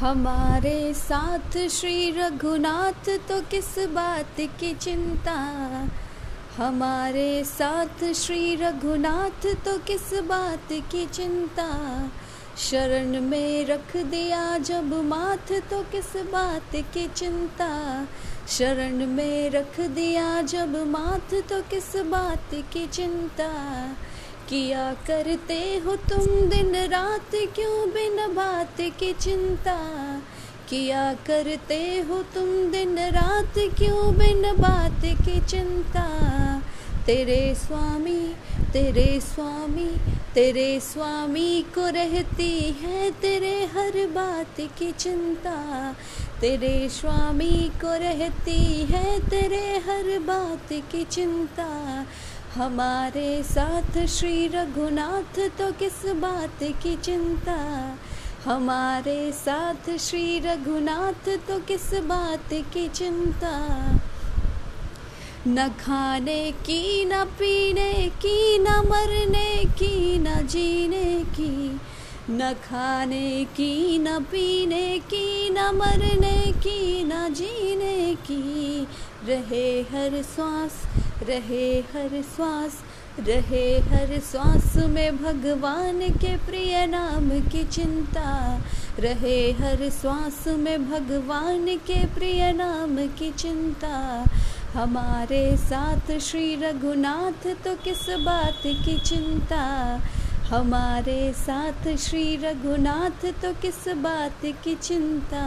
[0.00, 5.34] हमारे साथ श्री रघुनाथ तो किस बात की चिंता?
[6.56, 11.68] हमारे साथ श्री रघुनाथ तो किस बात की चिंता?
[12.58, 18.04] शरण में रख दिया जब माथ तो किस बात की चिंता?
[18.48, 23.52] शरण में रख दिया जब माथ तो किस बात की चिंता?
[24.48, 27.30] किया करते हो तुम दिन रात?
[27.30, 29.76] क्यों बिन बात की चिंता
[30.68, 33.54] किया करते हो तुम दिन रात?
[33.56, 36.06] क्यों बिन बात की चिंता?
[37.06, 38.34] तेरे स्वामी
[38.72, 39.96] तेरे स्वामी
[40.34, 45.56] तेरे स्वामी को रहती है तेरे हर बात की चिंता।
[46.40, 51.68] तेरे स्वामी को रहती है तेरे हर बात की चिंता।
[52.54, 57.88] हमारे साथ श्री रघुनाथ तो किस बात की चिंता?
[58.44, 63.88] हमारे साथ श्री रघुनाथ तो किस बात की चिंता?
[65.48, 71.80] न खाने की, न पीने की, न मरने की, न जीने की।
[72.30, 78.86] न खाने की, न पीने की, न मरने की, न जीने की।
[79.26, 80.82] रहे हर श्वास
[81.22, 82.78] रहे हर श्वास,
[83.20, 88.58] रहे हर श्वास में भगवान के प्रिय नाम की चिंता।
[88.98, 94.24] रहे हर श्वास में भगवान के प्रिय नाम की चिंता।
[94.74, 100.00] हमारे साथ श्री रघुनाथ तो किस बात की चिंता?
[100.48, 105.44] हमारे साथ श्री रघुनाथ तो किस बात की चिंता?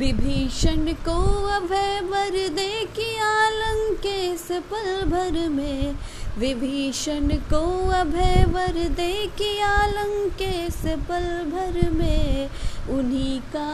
[0.00, 1.14] विभीषण को
[1.46, 5.96] अभय वर दे किया लंकेश पल भर में।
[6.38, 12.48] विभीषण को अभय वर दे किया लंकेश पल भर में।
[12.90, 13.68] उन्हीं का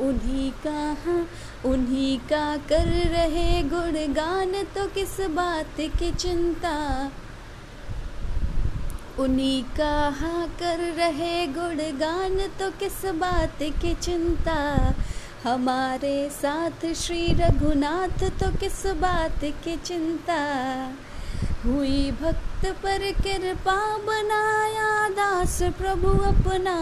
[0.00, 1.26] उन्हीं का हाँ
[1.66, 6.76] उन्हीं का कर रहे गुणगान तो किस बात की चिंता।
[9.18, 14.58] उन्हीं का हाँ कर रहे गुणगान तो किस बात की चिंता।
[15.44, 20.38] हमारे साथ श्री रघुनाथ तो किस बात की चिंता?
[21.64, 26.76] हुई भक्त पर कृपा बनाया दास प्रभु अपना।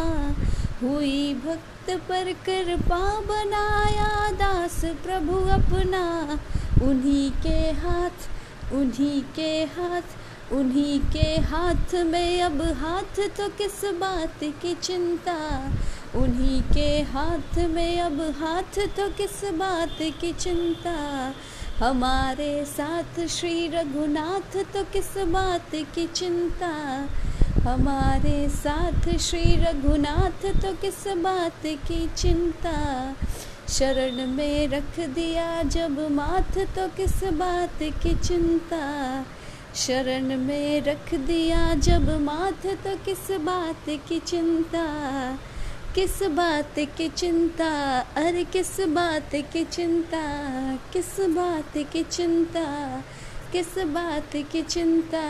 [0.82, 6.38] हुई भक्त पर कृपा बनाया दास प्रभु अपना।
[6.86, 8.30] उन्हीं के हाथ,
[8.72, 15.68] उन्हीं के हाथ, उन्हीं के हाथ में अब हाथ तो किस बात की चिंता?
[16.16, 20.94] उन्हीं के हाथ में अब हाथ तो किस बात की चिंता?
[21.78, 26.68] हमारे साथ श्री रघुनाथ तो किस बात की चिंता?
[27.68, 32.76] हमारे साथ श्री रघुनाथ तो किस बात की चिंता?
[33.68, 39.24] शरण में रख दिया जब माथ तो किस बात की चिंता?
[39.74, 44.86] शरण में रख दिया जब माथ तो किस बात की चिंता?
[45.98, 48.00] किस बात की चिंता?
[48.16, 50.22] अरे किस बात की चिंता?
[50.92, 52.64] किस बात की चिंता?
[53.52, 55.22] किस बात की चिंता?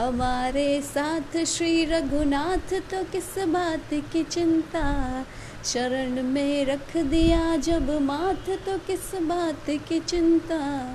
[0.00, 5.24] हमारे साथ श्री रघुनाथ तो किस बात की चिंता?
[5.64, 10.92] शरण में रख दिया जब माथ तो किस बात की चिंता?